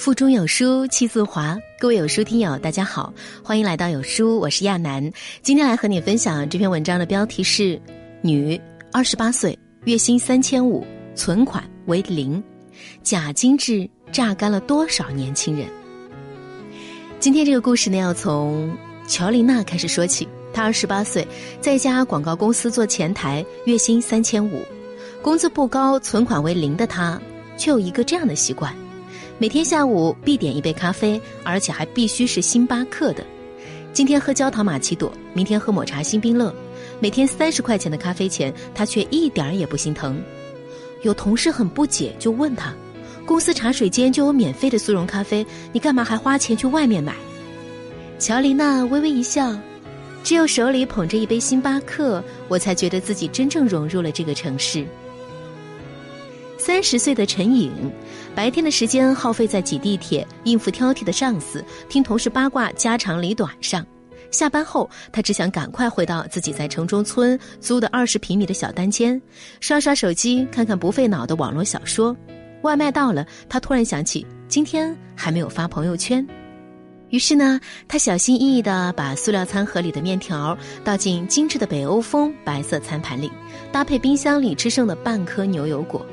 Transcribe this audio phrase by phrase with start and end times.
[0.00, 3.12] 腹中有书气自华，各位有书听友，大家好，
[3.44, 5.12] 欢迎来到有书，我是亚楠。
[5.42, 7.78] 今天来和你分享这篇文章的标题是：
[8.22, 8.58] 女，
[8.94, 12.42] 二十八岁，月薪三千五，存款为零，
[13.02, 15.68] 假精致榨干了多少年轻人？
[17.18, 18.74] 今天这个故事呢，要从
[19.06, 20.26] 乔琳娜开始说起。
[20.50, 21.28] 她二十八岁，
[21.60, 24.62] 在一家广告公司做前台，月薪三千五，
[25.20, 27.20] 工资不高，存款为零的她，
[27.58, 28.74] 却有一个这样的习惯。
[29.40, 33.24] 每天下午必点一杯咖啡，而且还必须是星巴克的。
[33.90, 36.54] 今天喝焦糖玛奇朵，明天喝抹茶星冰乐。
[36.98, 40.22] 每天三十块钱的咖啡钱，他却一点儿也不心疼。
[41.00, 42.74] 有同事很不解，就问他
[43.24, 47.16] ：“公司茶水间就有免费的速溶咖啡，你干嘛还花钱去外面买？”
[48.20, 49.56] 乔琳娜微微一笑
[50.22, 54.84] ：“只有手里捧着一杯星巴克，我才觉得自己真正融入了这个城市。”
[56.60, 57.72] 三十岁的陈颖。
[58.34, 63.82] 白天的时间耗费在挤地铁、应付挑剔的上司、听同事八卦家长里短上；
[64.30, 69.20] 下班后，他只想赶快回到自己在城中村租的二十平米的小单间，
[69.58, 72.14] 刷刷手机，看看不费脑的网络小说。
[72.60, 76.24] 外卖到了，他突然想起今天还没有发朋友圈，
[77.08, 83.32] 于是呢，他小心翼翼地把塑料餐盒里的面条倒进精致的北欧风白色餐盘里，
[83.72, 86.04] 搭配冰箱里吃剩的半颗牛油果。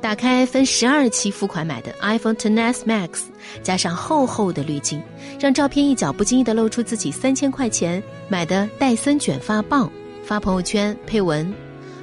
[0.00, 3.22] 打开分十二期付款买的 iPhone XS Max，
[3.62, 5.02] 加上厚厚的滤镜，
[5.40, 9.90] 让照片一角不经意的露出自己三千块钱买的戴森卷发棒，
[10.22, 11.52] 发朋友圈配文：“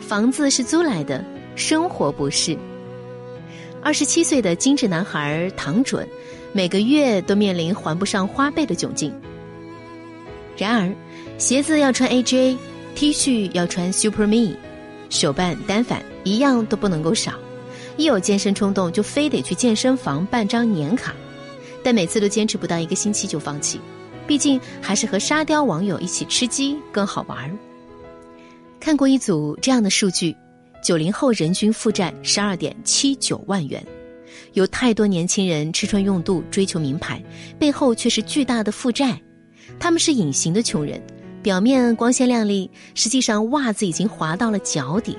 [0.00, 1.24] 房子是租来的，
[1.56, 2.56] 生活不是。”
[3.82, 6.06] 二十七岁的精致男孩唐准，
[6.52, 9.10] 每个月都面临还不上花呗的窘境。
[10.58, 10.92] 然而，
[11.38, 14.56] 鞋子要穿 AJ，T 恤要穿 Super Me，
[15.08, 17.32] 手办单反一样都不能够少。
[17.98, 21.12] 一有健身冲动，就非得去健身房办张年卡，
[21.82, 23.80] 但每次都坚持不到一个星期就放弃，
[24.24, 27.58] 毕竟还是和沙雕网友一起吃鸡更好玩。
[28.78, 30.34] 看过一组这样的数据：
[30.80, 33.84] 九零后人均负债十二点七九万元，
[34.52, 37.20] 有太多年轻人吃穿用度追求名牌，
[37.58, 39.20] 背后却是巨大的负债。
[39.80, 41.02] 他们是隐形的穷人，
[41.42, 45.18] 表面光鲜亮丽，实际上袜子已经滑到了脚底。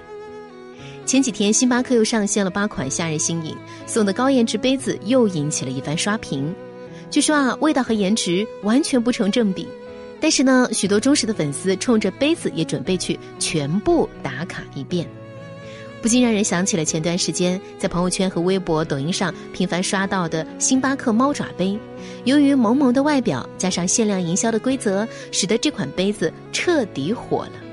[1.10, 3.56] 前几天，星巴克又上线了八款夏日新饮，
[3.88, 6.54] 送的高颜值杯子又引起了一番刷屏。
[7.10, 9.68] 据说啊，味道和颜值完全不成正比。
[10.22, 15.08] 但是呢，许多忠实的粉丝冲着杯子也准备去全部打卡一遍，
[16.00, 21.76] 不禁让人想起了前段时间在朋友圈和微博、抖音上频繁刷到的星巴克猫爪杯。
[22.24, 27.69] 由于萌萌的外表加上限量营销的规则，使得这款杯子彻底火了。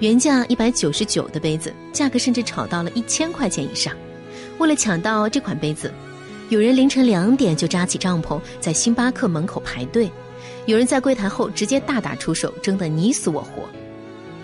[0.00, 3.92] 原价一百九十九的杯子，价格甚至炒到了一千块钱以上。
[4.58, 5.92] 为了抢到这款杯子，
[6.50, 10.10] 有人凌晨两点就扎起帐篷在星巴克门口排队，
[10.66, 13.64] 有人在柜台后直接大打出手，争得你死我活。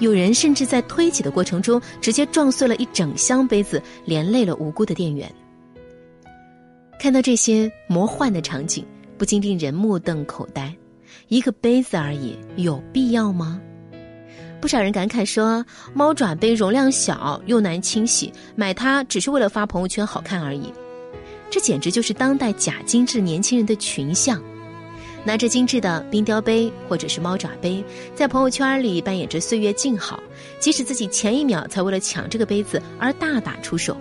[0.00, 5.32] 有人甚至在推挤的过程中直接撞碎了一整箱杯子，连累了无辜的店员。
[6.98, 8.84] 看到这些魔幻的场景，
[9.16, 10.75] 不禁令人目瞪口呆。
[11.28, 13.60] 一个杯子而已，有必要吗？
[14.64, 20.72] 不少人感慨说：“猫爪杯容量小又难清洗，买它只是为了发朋友圈好看而已。”
[21.52, 24.42] 这简直就是当代假精致年轻人的群像，
[25.22, 30.19] 拿着精致的冰雕杯或者是猫爪杯，在朋友圈里扮演着岁月静好，
[30.58, 33.94] 即使自己前一秒才为了抢这个杯子而大打出手，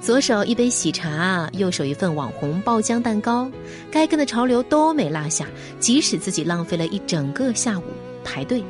[0.00, 3.46] 左手一杯喜茶，右手一份网红爆浆蛋糕，
[3.90, 5.46] 该跟的潮流都没落下，
[5.78, 7.82] 即使自己浪费了一整个下午
[8.24, 8.64] 排队。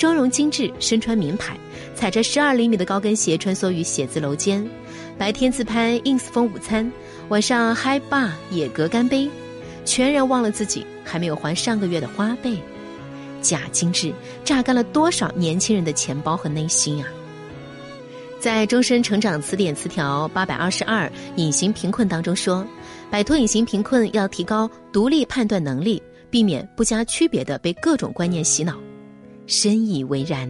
[0.00, 1.54] 妆容精致，身穿名牌，
[1.94, 4.66] 踩着十二厘米的高跟鞋穿梭于写字楼间，
[5.18, 6.90] 白天自拍 ins 风午餐，
[7.28, 9.28] 晚上嗨吧野格干杯，
[9.84, 12.56] 全然忘了自己还没有还上个月的花呗，
[13.42, 14.10] 假精致
[14.42, 17.06] 榨干了多少年轻人的钱包和内心啊！
[18.40, 22.66] 在《终身成长词典》词条八百二十二“隐形贫困”当中说，
[23.10, 28.78] 摆脱隐形贫困要提高独立判断能力，避免不加区别的被各种观念洗脑。
[29.50, 30.48] 深以为然。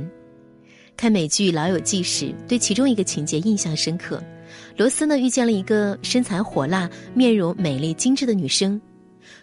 [0.95, 4.23] 看美剧《老友记》时，对其中一个情节印象深刻。
[4.77, 8.79] 罗斯呢遇见了一个身材火辣、面容美丽精致的女生。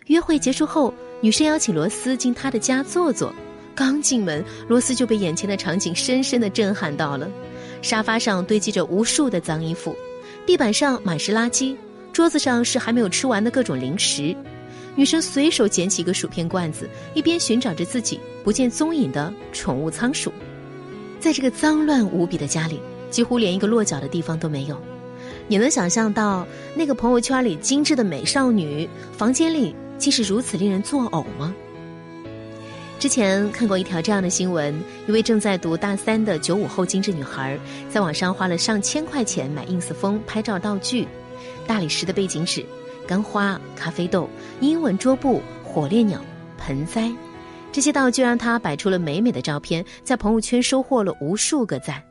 [0.05, 3.33] 约会结束后，女生邀请罗斯进她的家坐坐。
[3.73, 7.27] 刚进门，罗斯就被眼前的场景深深的震撼到了。
[7.81, 9.95] 沙发上堆积着无数的脏衣服，
[10.45, 11.75] 地板上满是垃圾，
[12.13, 14.35] 桌子上是还没有吃完的各种零食。
[14.97, 20.33] 女生随手捡起一个薯片罐子，一边寻找着自己不见踪影的宠物仓鼠。
[21.19, 22.79] 在这个脏乱无比的家里，
[23.11, 24.75] 几乎连一个落脚的地方都没有。
[25.47, 31.53] 你能想象到那个朋友圈里精致的美少女房间里竟是如此令人作呕吗？
[32.97, 34.73] 之前看过一条这样的新闻：
[35.07, 41.07] 一位正在读大三的九五后精致女孩，在网上花了上千块钱买 ins 风拍照道具，
[41.67, 42.65] 大理石的背景纸、
[43.07, 46.21] 干花、咖啡豆、英文桌布、火烈鸟、
[46.57, 47.09] 盆栽，
[47.71, 52.03] 这些道具让他摆出了美美的照片，在朋友圈收获了无数个赞。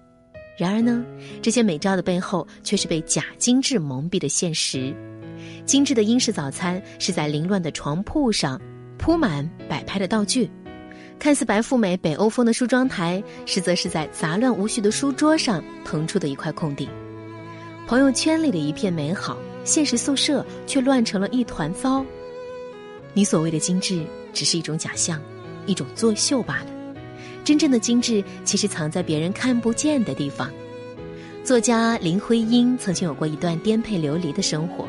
[0.59, 1.05] 然而呢，
[1.43, 4.95] 这些美照的背后却是被假精致蒙蔽的现实。
[5.67, 8.59] 精致的英式早餐是在凌乱的床铺上
[8.97, 10.51] 铺满摆拍的道具，
[11.19, 16.89] 看似白富美北欧风的梳妆台，实则是在杂乱无序的书桌上腾出的一块空地。
[17.87, 22.03] 朋友圈里的一片美好，现实宿舍却乱成了一团糟。
[23.13, 24.03] 你所谓的精致，
[24.33, 25.21] 只是一种假象，
[25.67, 26.67] 一种作秀罢了。
[27.45, 30.51] 真正的精致，其实藏在别人看不见的地方。
[31.45, 34.89] 作家林徽因曾经有过一段颠沛流离的生活，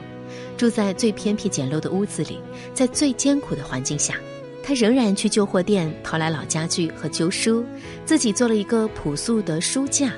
[0.57, 2.39] 住在最偏僻简陋的屋子里，
[2.73, 4.15] 在最艰苦的环境下，
[4.63, 7.63] 她仍然去旧货店淘来老家具和旧书，
[8.05, 10.11] 自己做了一个朴素的书架，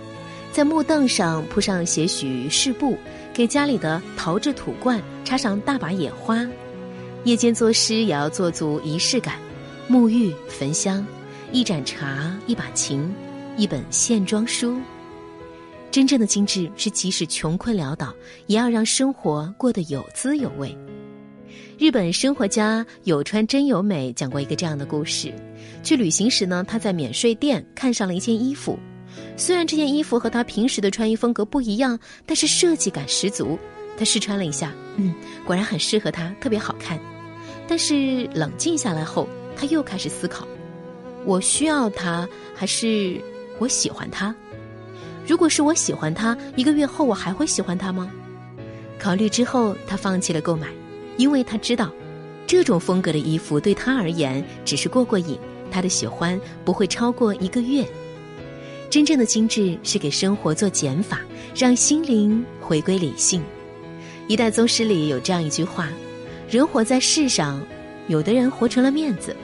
[0.53, 2.97] 在木凳上铺上些许饰布，
[3.33, 6.45] 给家里的陶制土罐插上大把野花。
[7.25, 9.35] 夜间作诗也要做足仪式感，
[9.89, 11.05] 沐浴、焚香。
[11.51, 13.11] 一盏茶，一把琴，
[13.57, 14.77] 一本线装书。
[15.91, 18.13] 真正的精致是，即使穷困潦倒，
[18.45, 20.77] 也要让生活过得有滋有味。
[21.79, 25.33] 日本生活家有川真由美讲过一个这样的故事：
[25.81, 28.77] 去旅行时呢，他在免税店看上了一件衣服，
[29.37, 33.57] 虽然这件衣服和他平时的穿衣风格不一样，但是设计感十足。
[33.97, 35.13] 他试穿了一下，嗯，
[35.45, 36.97] 果然很适合他，特别好看。
[37.67, 40.47] 但是冷静下来后，他又开始思考。
[41.25, 43.21] 我需要他，还是
[43.57, 44.33] 我喜欢他？
[45.27, 48.09] 如果是我喜欢他，一个月后我还会喜欢他吗？
[48.97, 50.67] 考虑之后，他放弃了购买，
[51.17, 51.91] 因为他知道，
[52.47, 55.37] 这种风格的衣服对他而言只是过过瘾，
[55.69, 57.85] 他的喜欢不会超过一个月。
[58.89, 61.21] 真正的精致是给生活做减法，
[61.55, 63.41] 让心灵回归理性。
[64.27, 65.89] 一代宗师里有这样一句话：
[66.49, 67.61] 人活在世上，
[68.07, 69.35] 有的人活成了面子，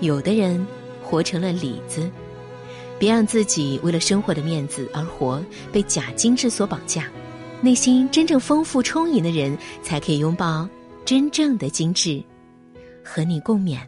[0.00, 0.64] 有的人。
[1.06, 2.10] 活成了里子，
[2.98, 7.08] 别让自己为了生活的面子而活，被假精致所绑架。
[7.60, 10.66] 内心真正丰富充盈的人，才可以拥抱
[11.04, 12.24] 真正的精致。
[13.04, 13.78] 和你共勉。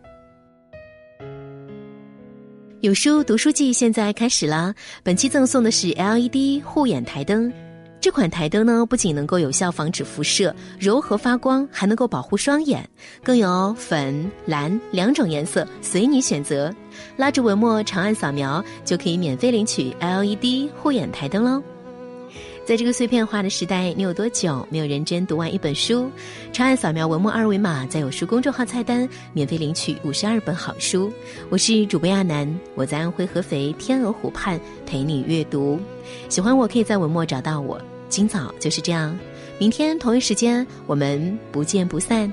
[2.87, 4.73] 有书读书季现在开始啦！
[5.03, 7.53] 本期赠送的是 LED 护眼台灯。
[8.00, 12.88] 这款台灯呢，不仅能够有效防止辐射、柔和发光，还能够保护双眼，
[13.25, 16.73] 更有粉、蓝两种颜色，随你选择。
[17.17, 21.61] 拉着文墨长按扫描，就可以免费领取 LED 护眼台灯喽。
[22.66, 26.10] 在这个碎片化的时代，你有多久没有认真读完一本书？
[26.52, 31.12] 长按扫描文末二维码，在有书公众号菜单免费领取五十二本好书。
[31.48, 35.78] 我是主播亚楠，我在安徽合肥天鹅湖畔陪你阅读。
[36.28, 37.80] 喜欢我可以在文末找到我。
[38.08, 39.16] 今早就是这样，
[39.60, 42.30] 明天同一时间我们不见不散。